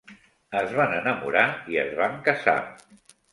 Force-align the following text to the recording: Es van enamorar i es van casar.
Es 0.61 0.71
van 0.79 0.95
enamorar 0.99 1.43
i 1.75 1.79
es 1.83 1.93
van 2.01 2.17
casar. 2.29 2.57